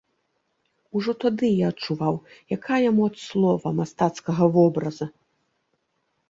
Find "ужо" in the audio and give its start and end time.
0.99-1.11